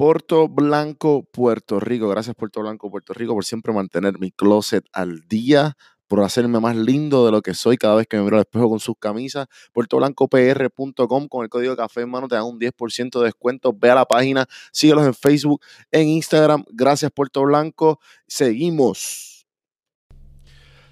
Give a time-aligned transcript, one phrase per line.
[0.00, 2.08] Puerto Blanco, Puerto Rico.
[2.08, 5.76] Gracias Puerto Blanco, Puerto Rico por siempre mantener mi closet al día,
[6.08, 8.70] por hacerme más lindo de lo que soy cada vez que me miro al espejo
[8.70, 9.46] con sus camisas.
[9.74, 13.74] PuertoBlancoPR.com con el código café en mano te dan un 10% de descuento.
[13.78, 15.60] Ve a la página, síguelos en Facebook,
[15.90, 16.64] en Instagram.
[16.70, 18.00] Gracias Puerto Blanco.
[18.26, 19.46] Seguimos.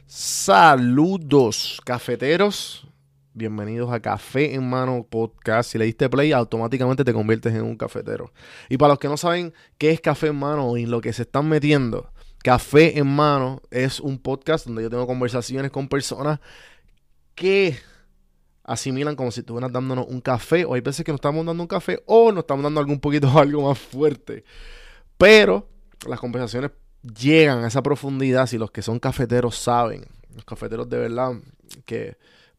[0.05, 2.88] Saludos, cafeteros.
[3.39, 5.71] Bienvenidos a Café en Mano Podcast.
[5.71, 8.33] Si le diste play, automáticamente te conviertes en un cafetero.
[8.69, 11.13] Y para los que no saben qué es Café en Mano y en lo que
[11.13, 12.11] se están metiendo,
[12.43, 16.41] Café en Mano es un podcast donde yo tengo conversaciones con personas
[17.37, 17.79] que
[18.65, 21.69] asimilan como si estuvieran dándonos un café, o hay veces que nos estamos dando un
[21.69, 24.43] café, o nos estamos dando algún poquito algo más fuerte.
[25.17, 25.69] Pero
[26.09, 30.99] las conversaciones llegan a esa profundidad si los que son cafeteros saben, los cafeteros de
[30.99, 31.35] verdad
[31.85, 32.17] que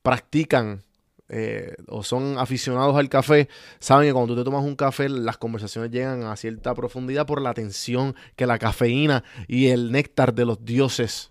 [0.09, 0.83] practican
[1.27, 3.47] eh, o son aficionados al café,
[3.79, 7.39] saben que cuando tú te tomas un café, las conversaciones llegan a cierta profundidad por
[7.43, 11.29] la atención que la cafeína y el néctar de los dioses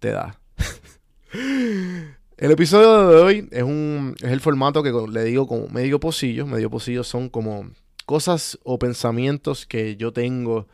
[0.00, 0.38] te da.
[1.32, 6.46] el episodio de hoy es, un, es el formato que le digo como medio pocillo.
[6.46, 7.70] Medio pocillo son como
[8.04, 10.68] cosas o pensamientos que yo tengo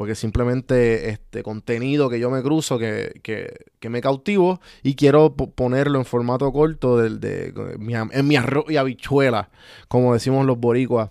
[0.00, 3.20] porque simplemente este contenido que yo me cruzo, que,
[3.82, 7.52] me cautivo y quiero ponerlo en formato corto del, de,
[8.10, 9.50] en mi arroz y habichuela,
[9.88, 11.10] como decimos los boricuas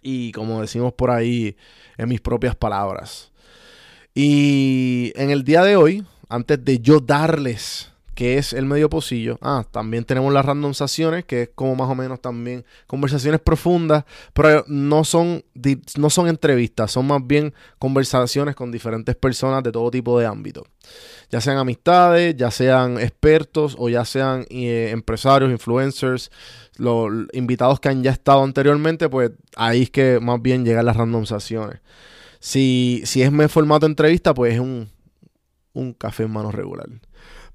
[0.00, 1.54] y como decimos por ahí
[1.98, 3.30] en mis propias palabras.
[4.14, 7.91] Y en el día de hoy, antes de yo darles
[8.22, 9.36] que es el medio pocillo.
[9.42, 14.64] Ah, también tenemos las randomizaciones, que es como más o menos también conversaciones profundas, pero
[14.68, 15.44] no son,
[15.96, 20.68] no son entrevistas, son más bien conversaciones con diferentes personas de todo tipo de ámbitos.
[21.30, 26.30] Ya sean amistades, ya sean expertos o ya sean eh, empresarios, influencers,
[26.76, 30.96] los invitados que han ya estado anteriormente, pues ahí es que más bien llegan las
[30.96, 31.80] randomizaciones.
[32.38, 34.88] Si, si es mi formato entrevista, pues es un,
[35.72, 36.86] un café en mano regular.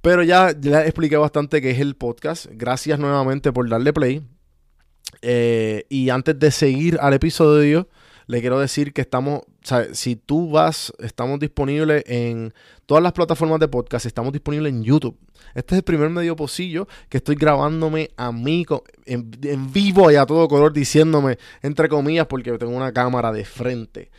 [0.08, 2.46] Pero ya, ya expliqué bastante qué es el podcast.
[2.50, 4.26] Gracias nuevamente por darle play.
[5.22, 7.90] Eh, y antes de seguir al episodio,
[8.26, 9.42] le quiero decir que estamos,
[9.92, 12.54] si tú vas, estamos disponibles en
[12.86, 15.20] todas las plataformas de podcast, estamos disponibles en YouTube.
[15.56, 18.66] Este es el primer medio pocillo que estoy grabándome a mí
[19.06, 23.44] en, en vivo y a todo color, diciéndome, entre comillas, porque tengo una cámara de
[23.44, 24.10] frente.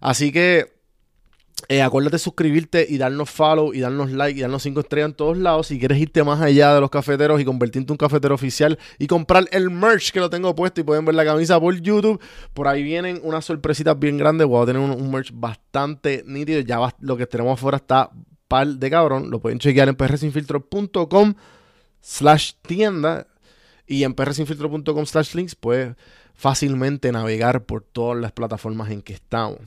[0.00, 0.73] Así que
[1.68, 5.14] eh, acuérdate de suscribirte y darnos follow y darnos like y darnos 5 estrellas en
[5.14, 5.68] todos lados.
[5.68, 9.06] Si quieres irte más allá de los cafeteros y convertirte en un cafetero oficial y
[9.06, 12.20] comprar el merch que lo tengo puesto y pueden ver la camisa por YouTube.
[12.52, 14.46] Por ahí vienen unas sorpresitas bien grandes.
[14.46, 16.60] Voy a tener un, merch bastante nítido.
[16.60, 18.10] Ya lo que tenemos afuera está
[18.48, 19.30] par de cabrón.
[19.30, 21.34] Lo pueden chequear en prsinfiltro.com
[22.00, 23.26] slash tienda
[23.86, 25.96] y en prsinfiltro.com slash links puedes
[26.34, 29.60] fácilmente navegar por todas las plataformas en que estamos.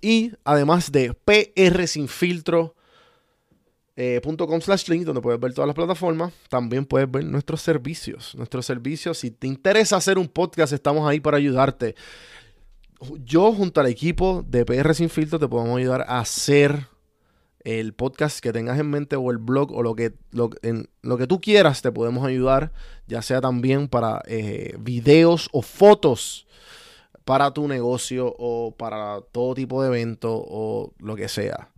[0.00, 2.74] Y además de prsinfiltro.com
[3.96, 4.20] eh,
[4.60, 8.34] slash link, donde puedes ver todas las plataformas, también puedes ver nuestros servicios.
[8.34, 11.94] Nuestros servicios, si te interesa hacer un podcast, estamos ahí para ayudarte.
[13.24, 16.86] Yo, junto al equipo de PR Sin Filtro, te podemos ayudar a hacer
[17.64, 20.50] el podcast que tengas en mente o el blog o lo que, lo,
[21.02, 22.72] lo que tú quieras, te podemos ayudar,
[23.06, 26.46] ya sea también para eh, videos o fotos
[27.24, 31.70] para tu negocio o para todo tipo de evento o lo que sea.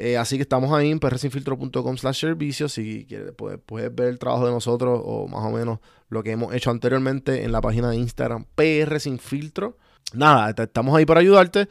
[0.00, 2.72] Eh, así que estamos ahí en prsinfiltro.com slash servicios.
[2.72, 3.60] Si quieres, puedes,
[3.94, 7.50] ver el trabajo de nosotros o más o menos lo que hemos hecho anteriormente en
[7.50, 9.76] la página de Instagram PR Sin Filtro.
[10.14, 11.68] Nada, estamos ahí para ayudarte.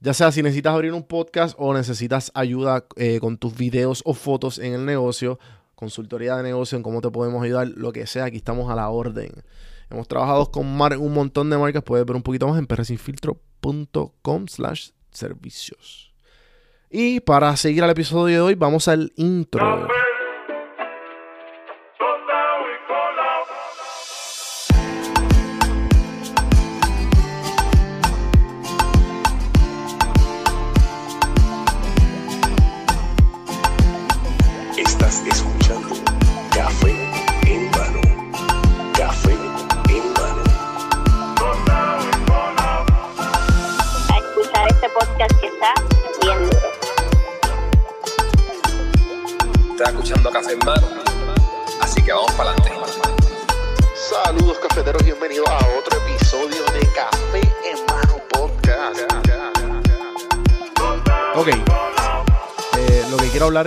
[0.00, 4.12] Ya sea si necesitas abrir un podcast o necesitas ayuda eh, con tus videos o
[4.12, 5.38] fotos en el negocio,
[5.74, 8.90] consultoría de negocio, en cómo te podemos ayudar, lo que sea, aquí estamos a la
[8.90, 9.42] orden.
[9.90, 11.82] Hemos trabajado con un montón de marcas.
[11.82, 16.14] Puedes ver un poquito más en perresinfiltro.com slash servicios.
[16.90, 19.88] Y para seguir al episodio de hoy, vamos al intro.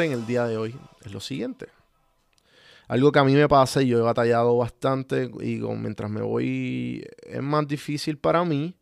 [0.01, 0.75] En el día de hoy
[1.05, 1.67] es lo siguiente.
[2.87, 7.05] Algo que a mí me pasa y yo he batallado bastante y mientras me voy
[7.21, 8.75] es más difícil para mí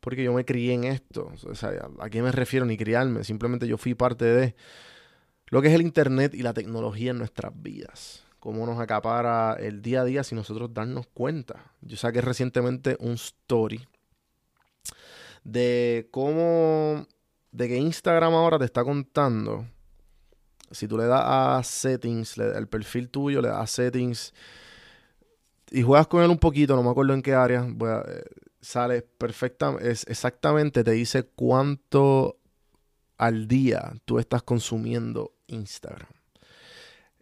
[0.00, 1.32] porque yo me crié en esto.
[1.44, 1.70] O sea,
[2.00, 2.66] ¿a qué me refiero?
[2.66, 4.54] Ni criarme, simplemente yo fui parte de
[5.46, 8.24] lo que es el Internet y la tecnología en nuestras vidas.
[8.38, 11.72] Cómo nos acapara el día a día sin nosotros darnos cuenta.
[11.80, 13.86] Yo saqué recientemente un story
[15.44, 17.06] de cómo,
[17.52, 19.66] de que Instagram ahora te está contando,
[20.70, 24.34] si tú le das a settings, el perfil tuyo, le das a settings
[25.70, 28.24] y juegas con él un poquito, no me acuerdo en qué área, eh,
[28.60, 32.38] sale perfectamente, es exactamente, te dice cuánto
[33.16, 36.08] al día tú estás consumiendo Instagram.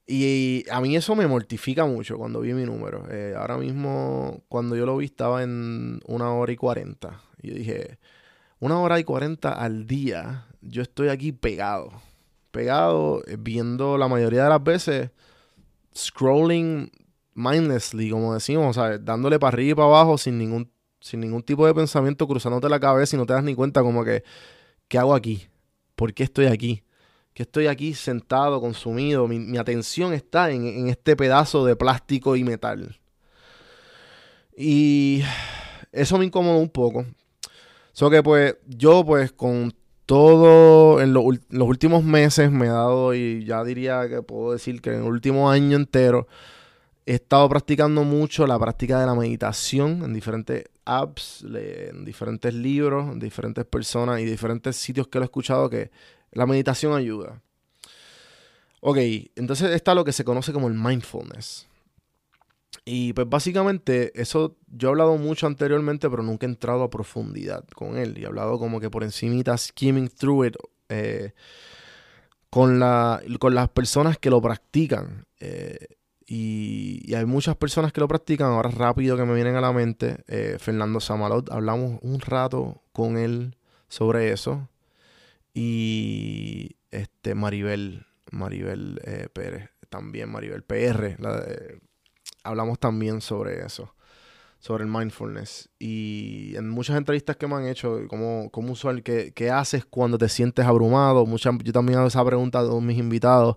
[0.08, 3.10] Y a mí eso me mortifica mucho cuando vi mi número.
[3.10, 7.22] Eh, ahora mismo, cuando yo lo vi, estaba en una hora y cuarenta.
[7.42, 7.98] Y dije,
[8.58, 11.90] una hora y cuarenta al día, yo estoy aquí pegado.
[12.50, 15.10] Pegado, eh, viendo la mayoría de las veces,
[15.94, 16.90] scrolling
[17.34, 20.70] mindlessly, como decimos, sea, dándole para arriba y para abajo sin ningún,
[21.00, 24.04] sin ningún tipo de pensamiento cruzándote la cabeza y no te das ni cuenta como
[24.04, 24.24] que,
[24.88, 25.48] ¿qué hago aquí?
[25.94, 26.82] ¿Por qué estoy aquí?
[27.34, 29.28] Que estoy aquí sentado, consumido.
[29.28, 32.98] Mi, atención está en, en, este pedazo de plástico y metal.
[34.56, 35.22] Y
[35.92, 37.04] eso me incomodó un poco.
[37.96, 39.72] So que pues yo pues con
[40.04, 44.90] todo en los últimos meses me he dado y ya diría que puedo decir que
[44.90, 46.28] en el último año entero
[47.06, 53.10] he estado practicando mucho la práctica de la meditación en diferentes apps, en diferentes libros,
[53.10, 55.90] en diferentes personas y diferentes sitios que lo he escuchado que
[56.32, 57.40] la meditación ayuda.
[58.80, 58.98] Ok,
[59.36, 61.66] entonces está lo que se conoce como el mindfulness.
[62.84, 67.64] Y pues básicamente eso yo he hablado mucho anteriormente, pero nunca he entrado a profundidad
[67.74, 68.16] con él.
[68.18, 70.56] Y he hablado como que por encimita, skimming through it,
[70.88, 71.32] eh,
[72.50, 75.26] con, la, con las personas que lo practican.
[75.40, 75.96] Eh,
[76.26, 78.48] y, hay muchas personas que lo practican.
[78.48, 83.18] Ahora rápido que me vienen a la mente, eh, Fernando Samalot, hablamos un rato con
[83.18, 83.56] él
[83.88, 84.68] sobre eso.
[85.54, 89.00] Y este Maribel, Maribel
[89.32, 91.80] Pérez, también Maribel PR, la de,
[92.46, 93.94] hablamos también sobre eso,
[94.58, 95.68] sobre el mindfulness.
[95.78, 100.18] Y en muchas entrevistas que me han hecho, como, como usual, ¿qué, ¿qué, haces cuando
[100.18, 101.26] te sientes abrumado?
[101.26, 103.56] Muchas, yo también hago esa pregunta a todos mis invitados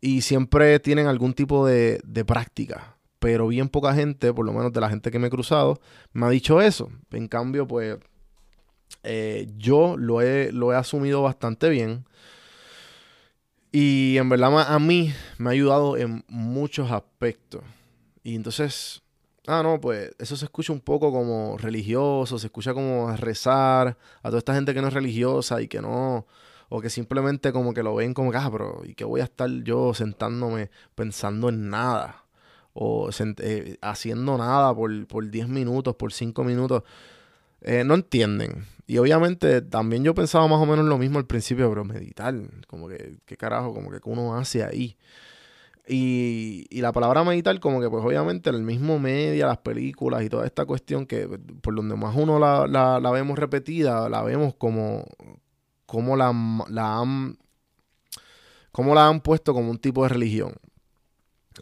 [0.00, 2.96] y siempre tienen algún tipo de, de práctica.
[3.18, 5.80] Pero bien poca gente, por lo menos de la gente que me he cruzado,
[6.12, 6.90] me ha dicho eso.
[7.10, 7.98] En cambio, pues
[9.02, 12.04] eh, yo lo he, lo he asumido bastante bien.
[13.72, 17.62] Y en verdad a mí me ha ayudado en muchos aspectos.
[18.26, 19.02] Y entonces,
[19.46, 24.28] ah, no, pues eso se escucha un poco como religioso, se escucha como rezar a
[24.28, 26.26] toda esta gente que no es religiosa y que no,
[26.68, 29.48] o que simplemente como que lo ven como ah, pero ¿y que voy a estar
[29.62, 32.24] yo sentándome pensando en nada?
[32.74, 36.82] O eh, haciendo nada por, por 10 minutos, por 5 minutos.
[37.60, 38.66] Eh, no entienden.
[38.88, 42.34] Y obviamente también yo pensaba más o menos lo mismo al principio, pero meditar,
[42.66, 43.72] como que, ¿qué carajo?
[43.72, 44.96] Como que uno hace ahí.
[45.88, 50.24] Y, y, la palabra meditar, como que pues obviamente en el mismo media, las películas
[50.24, 51.28] y toda esta cuestión que
[51.62, 55.04] por donde más uno la, la, vemos repetida, la vemos como,
[55.86, 56.34] como la,
[56.68, 57.38] la han
[58.72, 60.54] como la han puesto como un tipo de religión.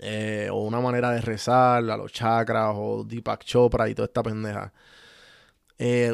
[0.03, 4.23] Eh, o una manera de rezar a los chakras o Deepak Chopra y toda esta
[4.23, 4.73] pendeja.
[5.79, 6.13] Eh,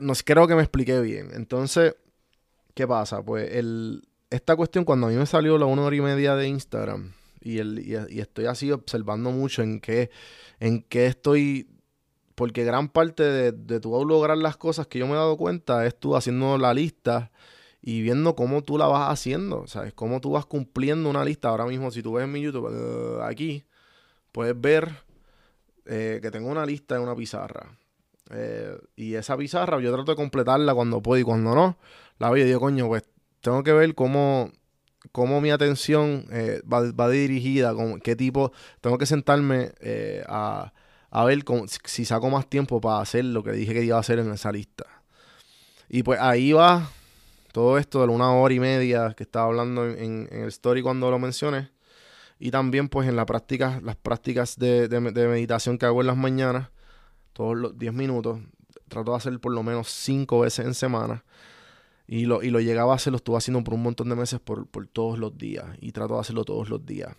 [0.00, 1.30] no, creo que me expliqué bien.
[1.32, 1.96] Entonces,
[2.74, 3.22] ¿qué pasa?
[3.22, 6.48] Pues el, esta cuestión, cuando a mí me salió la una hora y media de
[6.48, 10.10] Instagram, y, el, y, estoy así observando mucho en qué,
[10.60, 11.68] en qué estoy.
[12.34, 15.84] Porque gran parte de, de tu lograr las cosas que yo me he dado cuenta
[15.86, 17.30] es tú haciendo la lista
[17.82, 19.92] y viendo cómo tú la vas haciendo, ¿sabes?
[19.94, 21.48] Cómo tú vas cumpliendo una lista.
[21.48, 23.64] Ahora mismo, si tú ves en mi YouTube, eh, aquí,
[24.32, 24.90] puedes ver
[25.86, 27.78] eh, que tengo una lista en una pizarra.
[28.30, 31.78] Eh, y esa pizarra yo trato de completarla cuando puedo y cuando no.
[32.18, 33.02] La veo y digo, coño, pues
[33.40, 34.50] tengo que ver cómo,
[35.12, 40.72] cómo mi atención eh, va, dirigida, con qué tipo, tengo que sentarme eh, a,
[41.24, 41.44] ver
[41.84, 44.52] si saco más tiempo para hacer lo que dije que iba a hacer en esa
[44.52, 44.84] lista.
[45.88, 46.88] Y pues ahí va
[47.52, 51.18] todo esto de una hora y media que estaba hablando en, el story cuando lo
[51.18, 51.70] mencioné.
[52.38, 56.16] Y también pues en la práctica, las prácticas de, de meditación que hago en las
[56.16, 56.70] mañanas,
[57.32, 58.38] todos los 10 minutos.
[58.88, 61.24] Trato de hacer por lo menos 5 veces en semana.
[62.12, 64.40] Y lo, y lo llegaba a hacer, lo estuve haciendo por un montón de meses
[64.40, 65.66] por, todos los días.
[65.80, 67.14] Y trato de hacerlo todos los días.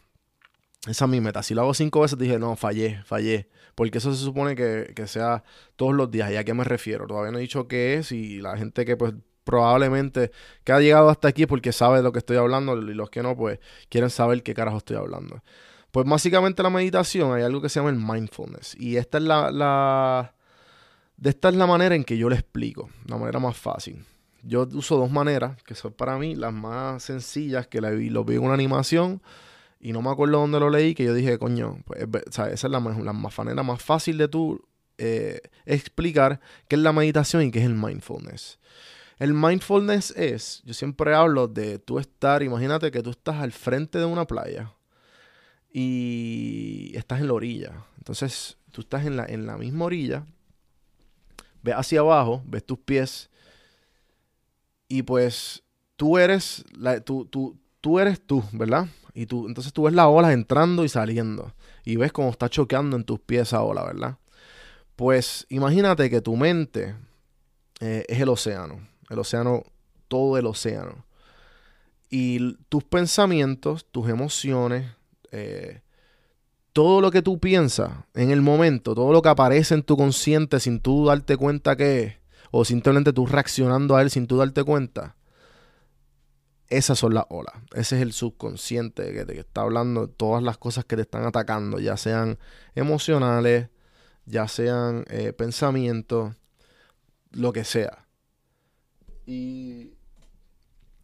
[0.86, 1.41] Esa es mi meta.
[1.43, 3.48] Si lo hago cinco veces, dije, no, fallé, fallé.
[3.74, 5.45] Porque eso se supone que, sea
[5.77, 6.29] todos los días.
[6.33, 7.07] ¿Y a qué me refiero?
[7.07, 8.12] Todavía no he dicho qué es.
[8.12, 9.13] Y la gente que pues
[9.45, 10.31] probablemente
[10.65, 12.77] que ha llegado hasta aquí porque sabe de lo que estoy hablando.
[12.77, 15.41] Y los que no, pues quieren saber qué carajo estoy hablando.
[15.91, 18.75] Pues básicamente la meditación hay algo que se llama el mindfulness.
[18.77, 20.36] Y esta es la, la
[21.15, 24.05] De esta es la manera en que yo le explico, la manera más fácil.
[24.43, 28.24] Yo uso dos maneras, que son para mí las más sencillas, que la vi, lo
[28.24, 29.21] vi en una animación
[29.79, 32.79] y no me acuerdo dónde lo leí, que yo dije, coño, pues, esa es la,
[32.79, 34.63] la manera más fácil de tú
[35.00, 38.60] eh, explicar qué es la meditación y qué es el mindfulness.
[39.17, 43.98] El mindfulness es, yo siempre hablo de tú estar, imagínate que tú estás al frente
[43.98, 44.74] de una playa
[45.74, 47.86] y estás en la orilla.
[47.98, 50.25] Entonces, tú estás en la, en la misma orilla,
[51.63, 53.30] ves hacia abajo, ves tus pies
[54.91, 55.63] y pues
[55.95, 58.88] tú eres, la, tú, eres tú, ¿verdad?
[59.13, 62.95] Y tú, entonces tú ves la ola entrando y saliendo y ves cómo está choqueando
[62.98, 64.17] en tus pies esa ola, ¿verdad?
[64.95, 66.95] Pues imagínate que tu mente
[67.79, 69.63] eh, es el océano el océano,
[70.07, 71.05] todo el océano.
[72.10, 74.89] Y tus pensamientos, tus emociones,
[75.31, 75.81] eh,
[76.74, 80.60] todo lo que tú piensas en el momento, todo lo que aparece en tu consciente
[80.60, 82.15] sin tú darte cuenta que es,
[82.51, 85.15] o simplemente tú reaccionando a él sin tú darte cuenta,
[86.67, 87.53] esas son las olas.
[87.74, 91.79] Ese es el subconsciente que te está hablando todas las cosas que te están atacando,
[91.79, 92.39] ya sean
[92.75, 93.70] emocionales,
[94.25, 96.34] ya sean eh, pensamientos,
[97.31, 98.08] lo que sea.
[99.25, 99.91] Y.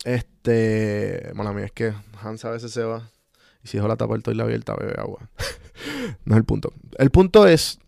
[0.03, 1.31] Este.
[1.35, 3.11] Bueno, mí es que Hans a veces se va.
[3.63, 5.29] Y si dejo la tapa del toile abierta, bebe agua.
[6.25, 6.73] no es el punto.
[6.97, 7.79] El punto es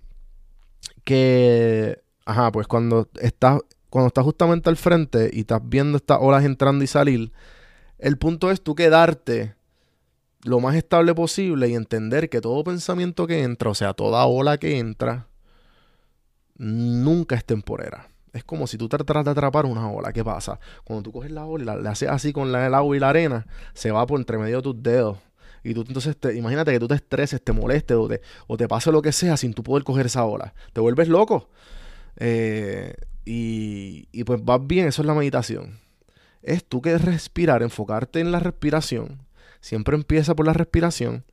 [1.04, 2.02] que.
[2.30, 3.60] Ajá, pues cuando estás.
[3.90, 7.32] Cuando estás justamente al frente y estás viendo estas olas entrando y salir,
[7.98, 9.56] el punto es tú quedarte
[10.44, 14.60] lo más estable posible y entender que todo pensamiento que entra, o sea, toda ola
[14.60, 15.26] que entra,
[16.60, 18.10] nunca es temporera.
[18.32, 20.14] Es como si tú tratas de atrapar una ola.
[20.14, 20.60] ¿Qué pasa?
[20.84, 23.48] Cuando tú coges la ola y la, haces así con el agua y la arena,
[23.74, 25.18] se va por entre medio de tus dedos.
[25.64, 28.68] Y tú entonces, te, imagínate que tú te estreses, te molestes o te, o te
[28.68, 30.54] pase lo que sea sin tú poder coger esa ola.
[30.74, 31.50] Te vuelves loco.
[32.20, 32.94] Eh,
[33.26, 35.80] y, y pues vas bien, eso es la meditación.
[36.42, 39.20] Es tú que respirar, enfocarte en la respiración.
[39.62, 41.26] Siempre empieza por la respiración.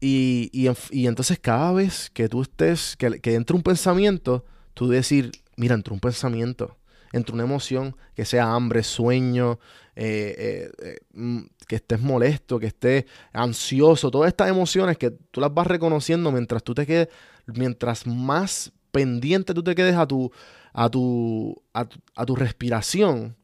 [0.00, 5.32] Y, y, y entonces cada vez que tú estés, que, entre un pensamiento, tú decir,
[5.56, 6.76] mira, entre un pensamiento,
[7.12, 9.58] entre una emoción, que sea hambre, sueño,
[9.96, 15.52] eh, eh, mm, que estés molesto, que estés ansioso, todas estas emociones que tú las
[15.52, 17.08] vas reconociendo mientras tú te quedes,
[17.46, 20.32] mientras más pendiente tú te quedes a tu,
[20.72, 23.36] a tu, a tu, respiración,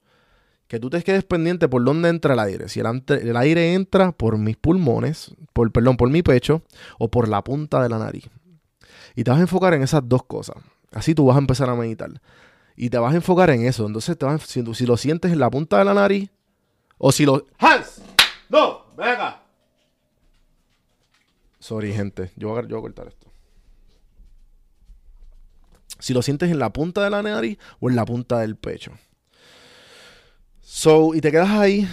[0.67, 2.69] que tú te quedes pendiente por dónde entra el aire.
[2.69, 6.63] Si el, aire entra por mis pulmones, por, perdón, por mi pecho
[6.99, 8.29] o por la punta de la nariz.
[9.15, 10.57] Y te vas a enfocar en esas dos cosas.
[10.91, 12.11] Así tú vas a empezar a meditar.
[12.75, 13.87] Y te vas a enfocar en eso.
[13.87, 16.31] Entonces, te vas, si, si, lo sientes en la punta de la nariz,
[16.99, 17.47] o si lo.
[17.59, 18.03] ¡Hans!
[18.49, 18.87] ¡No!
[18.97, 19.41] ¡Venga!
[21.61, 22.33] Sorry, gente.
[22.35, 23.34] Yo voy, a, yo voy a cortar esto.
[26.05, 28.93] Si lo sientes en la punta de la nariz o en la punta del pecho.
[30.61, 31.89] So, y te quedas ahí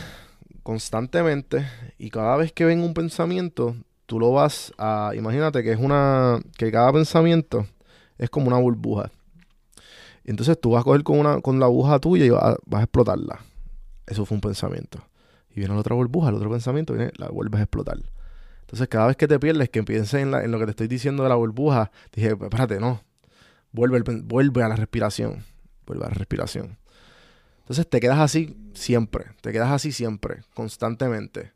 [0.63, 1.65] constantemente.
[1.97, 3.73] Y cada vez que venga un pensamiento,
[4.07, 5.13] tú lo vas a.
[5.15, 6.41] Imagínate que es una.
[6.57, 7.65] Que cada pensamiento
[8.17, 9.09] es como una burbuja.
[10.25, 13.39] Entonces tú vas a coger con, una, con la aguja tuya y vas, a explotarla.
[14.07, 15.01] Eso fue un pensamiento.
[15.51, 17.99] Y viene la otra burbuja, el otro pensamiento, viene, la vuelves a explotar.
[18.59, 21.23] Entonces cada vez que te pierdes, que pienses en, en lo que te estoy diciendo
[21.23, 22.99] de la burbuja, dije, espérate, no.
[23.71, 25.43] Vuelve, vuelve a la respiración.
[25.85, 26.77] Vuelve a la respiración.
[27.59, 29.25] Entonces te quedas así siempre.
[29.41, 31.53] Te quedas así siempre, constantemente.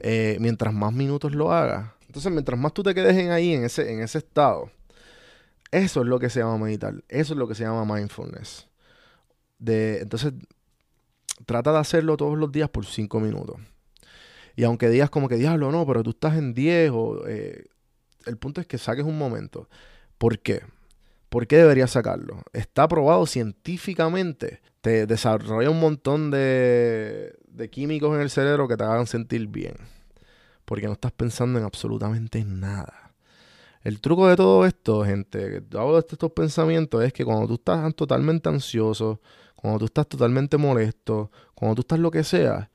[0.00, 1.90] Eh, mientras más minutos lo hagas.
[2.06, 4.70] Entonces, mientras más tú te quedes en ahí, en ese, en ese estado,
[5.72, 7.02] eso es lo que se llama meditar.
[7.08, 8.68] Eso es lo que se llama mindfulness.
[9.58, 10.32] De, entonces,
[11.46, 13.56] trata de hacerlo todos los días por cinco minutos.
[14.54, 17.26] Y aunque digas como que diablo, no, pero tú estás en 10 o...
[17.26, 17.66] Eh,
[18.26, 19.68] el punto es que saques un momento.
[20.18, 20.62] ¿Por qué?
[21.34, 22.44] ¿Por qué deberías sacarlo?
[22.52, 24.60] Está probado científicamente.
[24.80, 27.34] Te desarrolla un montón de,
[27.72, 29.74] químicos en el cerebro que te hagan sentir bien.
[30.64, 33.14] Porque no estás pensando en absolutamente nada.
[33.82, 37.54] El truco de todo esto, gente, que hablo de estos pensamientos, es que cuando tú
[37.54, 39.20] estás totalmente ansioso,
[39.56, 42.70] cuando tú estás totalmente molesto, cuando tú estás lo que sea,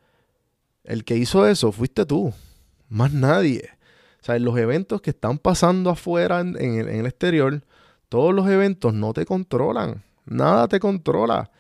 [0.83, 2.33] el que hizo eso fuiste tú,
[2.89, 3.69] más nadie.
[4.21, 7.63] O sea, en los eventos que están pasando afuera en, el, exterior,
[8.09, 11.51] todos los eventos no te controlan, nada te controla.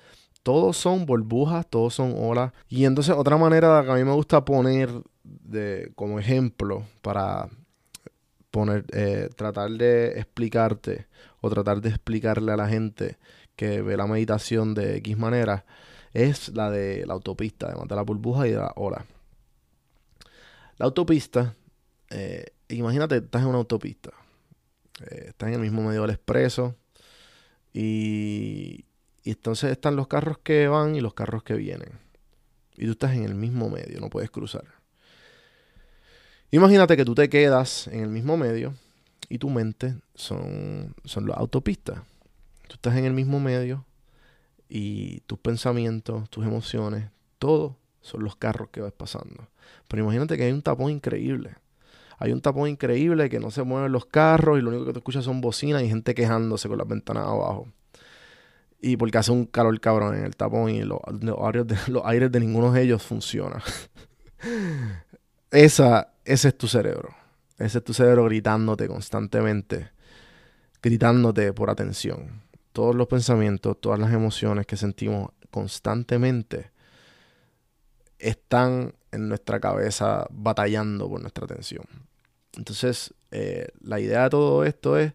[0.41, 2.53] Todos son burbujas, todos son olas.
[2.69, 4.89] Y entonces otra manera que a mí me gusta poner
[5.23, 7.49] de, como ejemplo para
[8.49, 11.07] poner, eh, tratar de explicarte
[11.41, 13.17] o tratar de explicarle a la gente
[13.55, 15.65] que ve la meditación de X manera
[16.13, 19.05] es la de la autopista, además de la burbuja y de la ola.
[20.77, 21.55] La autopista,
[22.09, 24.11] eh, imagínate, estás en una autopista,
[25.01, 26.75] eh, estás en el mismo medio del expreso
[27.73, 28.85] Y,
[29.23, 31.99] y entonces están los carros que van y los carros que vienen.
[32.77, 34.65] Y tú estás en el mismo medio, no puedes cruzar.
[36.51, 38.73] Imagínate que tú te quedas en el mismo medio
[39.29, 42.01] y tu mente son, son las autopistas.
[42.67, 43.85] Tú estás en el mismo medio
[44.67, 49.47] y tus pensamientos, tus emociones, todo son los carros que vas pasando.
[49.87, 51.55] Pero imagínate que hay un tapón increíble.
[52.19, 54.99] Hay un tapón increíble que no se mueven los carros y lo único que te
[54.99, 57.67] escuchas son bocinas y gente quejándose con las ventanas abajo.
[58.81, 60.99] Y porque hace un calor cabrón en el tapón y los,
[61.41, 63.63] aires, de, los aires de ninguno de ellos funciona.
[65.51, 67.15] Esa, ese es tu cerebro.
[67.57, 69.89] Ese es tu cerebro gritándote constantemente.
[70.81, 72.43] Gritándote por atención.
[72.71, 76.71] Todos los pensamientos, todas las emociones que sentimos constantemente
[78.19, 81.85] están en nuestra cabeza batallando por nuestra atención.
[82.57, 85.13] Entonces, eh, la idea de todo esto es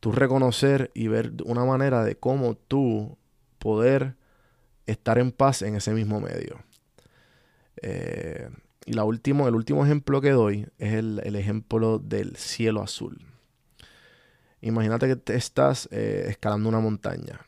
[0.00, 3.16] tú reconocer y ver una manera de cómo tú
[3.58, 4.14] poder
[4.86, 6.60] estar en paz en ese mismo medio.
[7.82, 8.48] Eh,
[8.86, 13.18] y la último, el último ejemplo que doy es el, ejemplo del cielo azul.
[14.60, 17.40] Imagínate que te estás eh, escalando una montaña.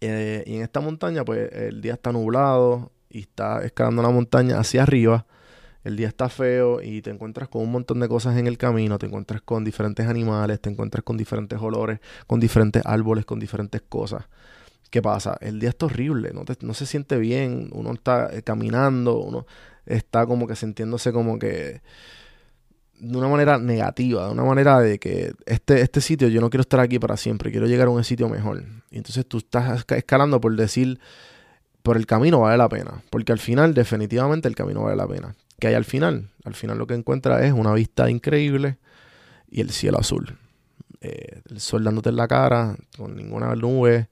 [0.00, 4.82] Y en esta montaña, pues el día está nublado y está escalando una montaña hacia
[4.82, 5.26] arriba
[5.84, 8.98] el día está feo y te encuentras con un montón de cosas en el camino,
[8.98, 13.82] te encuentras con diferentes animales, te encuentras con diferentes olores, con diferentes árboles, con diferentes
[13.82, 14.24] cosas.
[14.90, 15.36] ¿Qué pasa?
[15.40, 19.46] El día está horrible, no, se siente bien, uno está eh, caminando, uno
[19.86, 21.80] está como que sintiéndose como que
[23.00, 26.60] de una manera negativa, de una manera de que este, este sitio yo no quiero
[26.60, 28.62] estar aquí para siempre, quiero llegar a un sitio mejor.
[28.90, 31.00] Y entonces tú estás escalando por decir,
[31.82, 35.34] por el camino vale la pena, porque al final definitivamente el camino vale la pena
[35.62, 36.28] que hay al final?
[36.42, 38.78] Al final lo que encuentra es una vista increíble
[39.48, 40.36] y el cielo azul.
[41.00, 44.08] Eh, el sol dándote en la cara, con ninguna nube,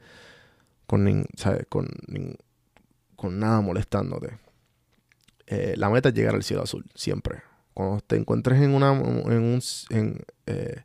[0.87, 1.27] con,
[1.69, 4.39] con, nada molestándote.
[5.49, 7.43] Eh, la meta es llegar al cielo azul, siempre.
[7.75, 10.85] Cuando te encuentres en, una, en, un, en, eh,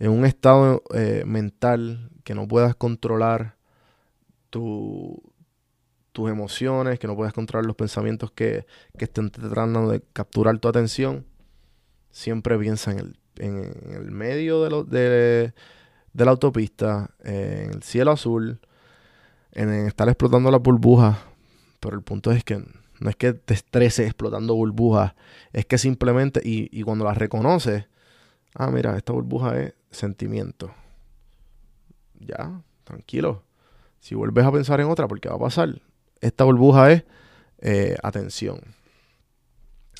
[0.00, 0.82] en un estado
[1.24, 3.54] mental que no puedas controlar
[4.50, 5.22] tu,
[6.12, 8.66] tus emociones, que no puedes controlar los pensamientos que,
[8.98, 11.24] estén tratando de capturar tu atención,
[12.10, 15.52] siempre piensa en el, en el medio de, lo, de,
[16.14, 18.60] la autopista, en el cielo azul,
[19.52, 21.18] en, estar explotando las burbujas.
[21.80, 22.64] Pero el punto es que
[23.00, 25.14] no es que te estreses explotando burbujas,
[25.52, 27.86] es que simplemente, y, y cuando las reconoces,
[28.54, 30.72] ah, mira, esta burbuja es sentimiento.
[32.18, 33.44] Ya, tranquilo.
[34.00, 35.80] Si vuelves a pensar en otra, porque va a pasar,
[36.20, 37.04] esta burbuja es
[37.60, 38.60] eh, atención.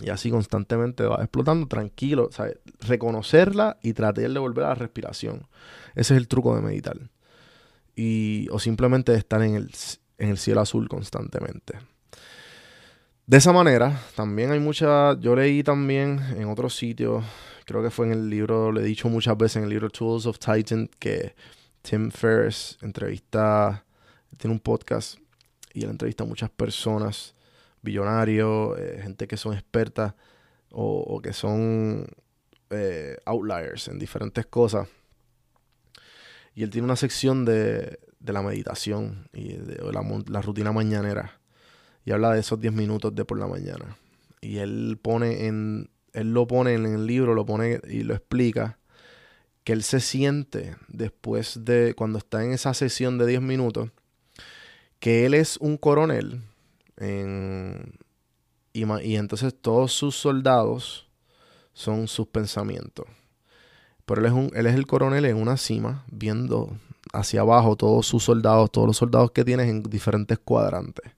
[0.01, 2.31] Y así constantemente va explotando, tranquilo,
[2.81, 5.49] reconocerla y tratar de volver a la respiración.
[5.95, 6.97] Ese es el truco de meditar.
[7.97, 9.73] Y, o simplemente de estar en el,
[10.19, 11.79] en el cielo azul constantemente.
[13.27, 15.19] De esa manera, también hay mucha.
[15.19, 17.25] Yo leí también en otros sitios,
[17.67, 20.27] creo que fue en el libro, le he dicho muchas veces en el libro Tools
[20.27, 21.35] of Titan, que
[21.83, 23.85] Tim Ferriss entrevista,
[24.39, 25.19] tiene un podcast
[25.73, 27.35] y él entrevista a muchas personas,
[27.83, 30.15] billonarios, eh, gente que son expertas
[30.71, 32.07] o, que son
[32.71, 34.89] eh, outliers en diferentes cosas.
[36.55, 41.41] Y él tiene una sección de, la meditación y de la, rutina mañanera.
[42.05, 43.97] Y habla de esos 10 minutos de por la mañana.
[44.41, 45.91] Y él pone en.
[46.15, 48.79] Él lo pone en el libro, lo pone y lo explica.
[49.63, 51.95] Que él se siente después de.
[51.95, 53.91] Cuando está en esa sesión de 10 minutos
[54.99, 56.43] que él es un coronel
[58.73, 61.09] y, entonces todos sus soldados
[61.73, 63.07] son sus pensamientos.
[64.05, 66.77] Pero él es, un, él es el coronel en una cima, viendo
[67.13, 71.13] hacia abajo todos sus soldados, todos los soldados que tienes en diferentes cuadrantes.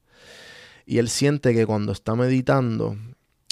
[0.87, 2.97] Y él siente que cuando está meditando,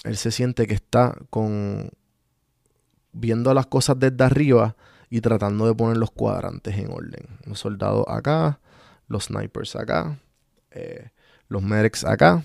[0.05, 1.91] él se siente que está con
[3.13, 4.77] viendo las cosas desde arriba
[5.11, 7.27] y tratando de poner los cuadrantes en orden.
[7.45, 8.61] Los soldados acá,
[9.09, 10.19] los snipers acá,
[10.71, 11.11] eh,
[11.49, 12.45] los medics acá.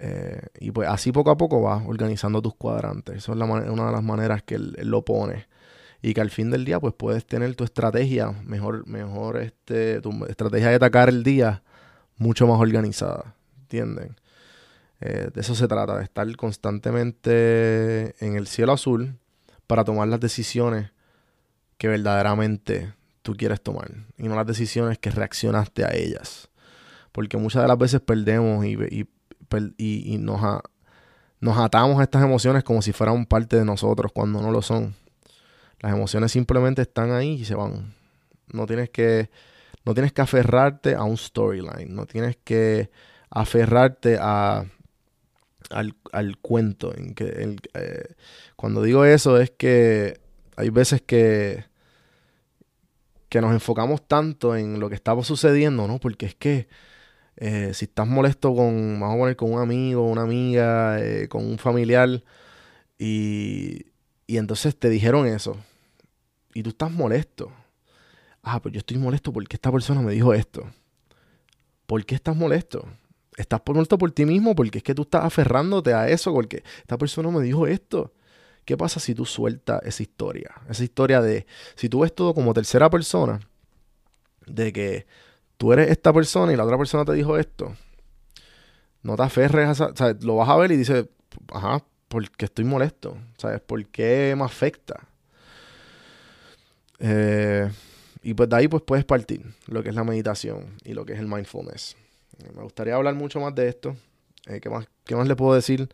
[0.00, 3.16] Eh, y pues así poco a poco vas organizando tus cuadrantes.
[3.16, 5.46] Esa es una de las maneras que él, lo pone.
[6.00, 10.24] Y que al fin del día, pues puedes tener tu estrategia mejor, mejor este, tu
[10.26, 11.62] estrategia de atacar el día
[12.16, 13.34] mucho más organizada.
[13.62, 14.16] ¿Entienden?
[15.00, 19.18] Eh, de eso se trata, de estar constantemente en el cielo azul
[19.66, 20.90] para tomar las decisiones
[21.76, 26.48] que verdaderamente tú quieres tomar y no las decisiones que reaccionaste a ellas.
[27.12, 28.76] Porque muchas de las veces perdemos y,
[29.78, 30.40] y, nos,
[31.40, 34.94] nos atamos a estas emociones como si fueran parte de nosotros cuando no lo son.
[35.80, 37.94] Las emociones simplemente están ahí y se van.
[38.52, 39.30] no tienes que,
[39.84, 42.90] no tienes que aferrarte a un storyline, no tienes que
[43.30, 44.64] aferrarte a,
[45.70, 46.94] al, cuento.
[46.96, 48.14] En que, eh,
[48.56, 50.20] cuando digo eso es que
[50.56, 51.64] hay veces que,
[53.28, 55.98] que nos enfocamos tanto en lo que estaba sucediendo, ¿no?
[55.98, 56.68] Porque es que
[57.36, 61.46] eh, si estás molesto con, vamos a poner, con un amigo, una amiga, eh, con
[61.46, 62.22] un familiar,
[62.98, 63.86] y,
[64.26, 65.56] y entonces te dijeron eso,
[66.54, 67.52] y tú estás molesto.
[68.42, 70.66] Ah, pero yo estoy molesto porque esta persona me dijo esto.
[71.86, 72.88] ¿Por qué estás molesto?
[73.36, 76.98] Estás molesto por ti mismo porque es que tú estás aferrándote a eso, porque esta
[76.98, 78.12] persona me dijo esto.
[78.68, 80.54] ¿Qué pasa si tú sueltas esa historia?
[80.68, 83.40] Esa historia de, si tú ves todo como tercera persona,
[84.46, 85.06] de que
[85.56, 87.74] tú eres esta persona y la otra persona te dijo esto,
[89.02, 91.06] no te aferres a o sea, lo vas a ver y dices,
[91.50, 93.62] ajá, porque estoy molesto, ¿sabes?
[93.62, 95.00] ¿Por qué me afecta?
[96.98, 97.70] Eh,
[98.22, 101.14] y pues de ahí pues puedes partir lo que es la meditación y lo que
[101.14, 101.96] es el mindfulness.
[102.54, 103.96] Me gustaría hablar mucho más de esto.
[104.44, 105.88] Eh, ¿qué, más, ¿Qué más le puedo decir?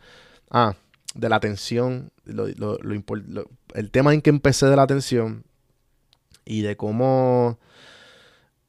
[0.50, 0.74] Ah,
[1.14, 5.44] de la atención, el tema en que empecé de la atención
[6.44, 7.59] y de cómo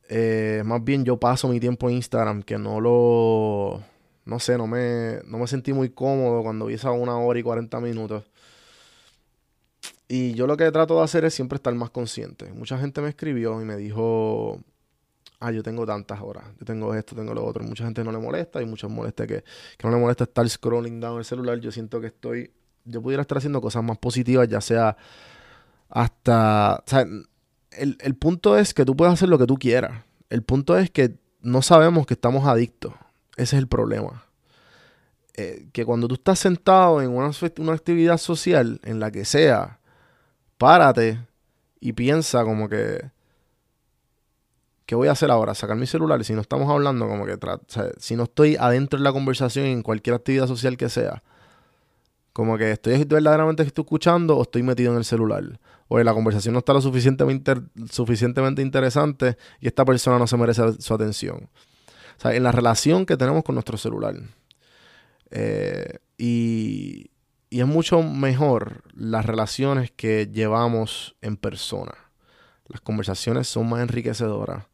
[0.09, 3.83] eh, más bien yo paso mi tiempo en Instagram, que no lo,
[4.25, 7.43] no sé, no me, no me sentí muy cómodo cuando vi esa una hora y
[7.43, 8.23] 40 minutos.
[10.07, 12.51] Y yo lo que trato de hacer es siempre estar más consciente.
[12.53, 14.59] Mucha gente me escribió y me dijo,
[15.39, 17.63] ah, yo tengo tantas horas, yo tengo esto, tengo lo otro.
[17.63, 19.43] Mucha gente no le molesta y muchos molesta que,
[19.77, 21.59] que no le molesta estar scrolling down el celular.
[21.59, 22.51] Yo siento que estoy,
[22.83, 24.97] yo pudiera estar haciendo cosas más positivas, ya sea
[25.89, 26.83] hasta,
[27.71, 30.03] el, el punto es que tú puedes hacer lo que tú quieras.
[30.29, 32.93] El punto es que no sabemos que estamos adictos.
[33.37, 34.25] Ese es el problema.
[35.35, 39.79] Eh, que cuando tú estás sentado en una, una actividad social, en la que sea,
[40.57, 41.19] párate
[41.79, 43.11] y piensa como que
[44.85, 45.55] ¿qué voy a hacer ahora?
[45.55, 46.21] Sacar mi celular.
[46.21, 47.59] Y si no estamos hablando, como que, o
[47.97, 51.23] si no estoy adentro de la conversación en cualquier actividad social que sea,
[52.33, 55.59] como que estoy verdaderamente estoy escuchando o estoy metido en el celular.
[55.87, 57.53] O la conversación no está lo suficientemente,
[57.89, 61.49] suficientemente interesante y esta persona no se merece su atención.
[62.17, 64.15] O sea, en la relación que tenemos con nuestro celular.
[65.31, 67.11] Eh, y
[67.51, 71.93] es mucho mejor las relaciones que llevamos en persona.
[72.67, 74.65] Las conversaciones son más enriquecedoras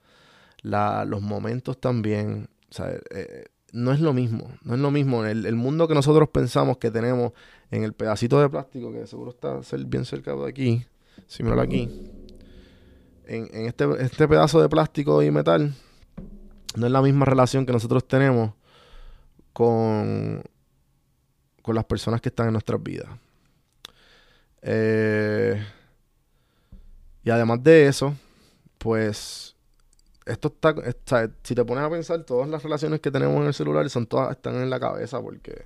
[0.63, 2.49] los momentos también.
[2.79, 5.25] Eh, no es lo mismo, no es lo mismo.
[5.25, 7.31] El, el, mundo que nosotros pensamos que tenemos
[7.69, 10.85] en el pedacito de plástico, que seguro está bien cerca de aquí,
[11.27, 11.89] si miro aquí,
[13.25, 15.73] en, en este, este pedazo de plástico y metal,
[16.75, 18.53] no es la misma relación que nosotros tenemos
[19.53, 20.43] con,
[21.61, 23.09] con las personas que están en nuestras vidas.
[24.61, 25.61] Eh,
[27.23, 28.15] y además de eso,
[28.77, 29.55] pues
[30.25, 33.89] esto está, si te pones a pensar, todas las relaciones que tenemos en el celular
[33.89, 35.63] son todas están en la cabeza porque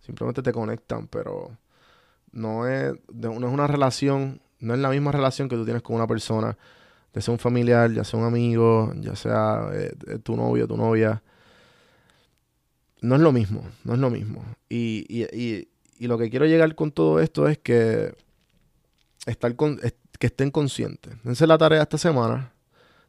[0.00, 1.56] simplemente te conectan, pero
[2.32, 5.96] no es, no es una relación, no es la misma relación que tú tienes con
[5.96, 6.56] una persona,
[7.14, 10.76] ya sea un familiar, ya sea un amigo, ya sea eh, eh, tu novio, tu
[10.76, 11.22] novia.
[13.00, 14.44] No es lo mismo, no es lo mismo.
[14.68, 18.14] Y, y, y, y lo que quiero llegar con todo esto es que
[19.24, 21.14] estar con, que estén conscientes.
[21.24, 22.52] Esa es la tarea esta semana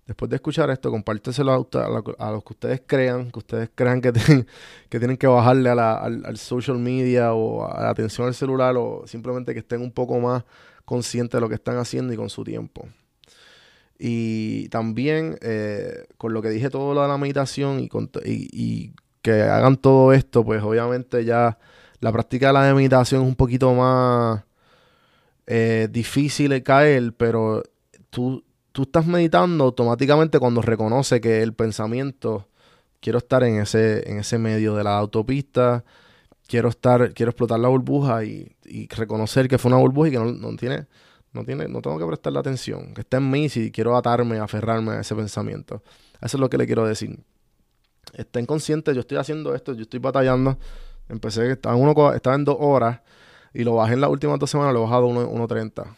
[0.08, 4.14] después de escuchar esto, compárteselo a, los que ustedes crean, que ustedes crean que,
[4.90, 9.60] tienen que bajarle al, social media o a la atención al celular o simplemente que
[9.60, 10.46] estén un poco más
[10.86, 12.88] conscientes de lo que están haciendo y con su tiempo.
[14.00, 17.90] Y también eh, con lo que dije todo lo de la meditación y,
[18.24, 21.58] y, que hagan todo esto, pues obviamente ya
[22.00, 24.44] la práctica de la meditación es un poquito más
[25.48, 27.64] eh, difícil de caer, pero
[28.10, 28.46] tú
[28.78, 32.48] tú estás meditando automáticamente cuando reconoce que el pensamiento,
[33.00, 35.84] quiero estar en ese, en ese medio de la autopista,
[36.48, 38.56] quiero estar, quiero explotar la burbuja y,
[38.96, 40.86] reconocer que fue una burbuja y que no, tiene,
[41.34, 44.92] no tiene, no tengo que prestarle atención, que está en mí si quiero atarme, aferrarme
[44.92, 45.82] a ese pensamiento.
[46.22, 47.20] Eso es lo que le quiero decir.
[48.14, 50.60] Estén conscientes, yo estoy haciendo esto, yo estoy batallando.
[51.10, 53.00] Empecé, estaba en, uno, estaba en dos horas
[53.56, 55.96] y lo bajé en las últimas dos semanas, lo he bajado a 1.30.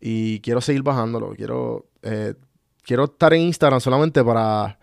[0.00, 1.30] Y quiero seguir bajándolo.
[1.34, 2.34] Quiero, eh,
[2.82, 4.78] quiero estar en Instagram solamente para,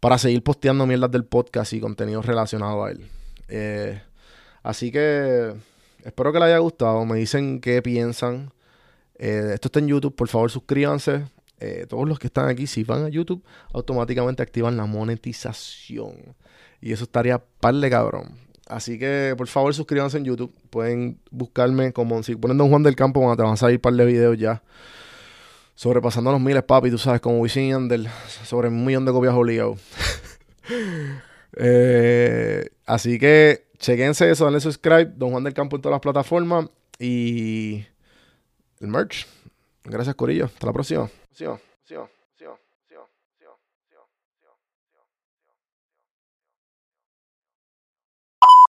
[0.00, 3.06] para seguir posteando mierdas del podcast y contenido relacionado a él.
[3.48, 4.00] Eh,
[4.62, 5.54] así que
[6.04, 7.04] espero que les haya gustado.
[7.04, 8.52] Me dicen qué piensan.
[9.18, 10.14] Eh, esto está en YouTube.
[10.14, 11.26] Por favor, suscríbanse.
[11.88, 16.36] todos los que están aquí, si van a YouTube, automáticamente activan la monetización.
[16.80, 18.43] Y eso estaría par de cabrón.
[18.66, 20.54] Así que por favor suscríbanse en YouTube.
[20.70, 23.82] Pueden buscarme como si ponen Don Juan del Campo cuando te van a salir un
[23.82, 24.62] par de videos ya.
[25.74, 28.08] Sobrepasando los miles, papi, tú sabes, como Wisin y Yandel,
[28.44, 29.78] sobre un millón de copias obligados.
[31.56, 36.66] Eh, así que chequense eso, denle subscribe, Don Juan del Campo en todas las plataformas
[36.98, 37.84] y
[38.80, 39.28] el merch.
[39.84, 40.46] Gracias, Corillo.
[40.46, 41.08] Hasta la próxima.